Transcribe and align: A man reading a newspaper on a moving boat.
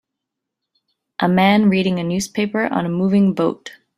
A 1.19 1.29
man 1.29 1.69
reading 1.69 1.99
a 1.99 2.03
newspaper 2.03 2.65
on 2.65 2.87
a 2.87 2.89
moving 2.89 3.35
boat. 3.35 3.69